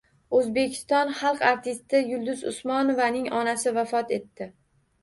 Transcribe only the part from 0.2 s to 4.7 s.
O‘zbekiston xalq artisti Yulduz Usmonovaning onasi vafot etdi